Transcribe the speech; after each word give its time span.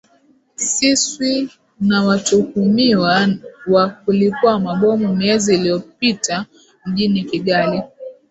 siswi 0.55 1.49
na 1.79 2.03
watuhumiwa 2.05 3.27
wa 3.67 3.89
kulipua 3.89 4.59
mabomu 4.59 5.15
miezi 5.15 5.53
iliyopita 5.55 6.45
mjini 6.85 7.23
kigali 7.23 7.83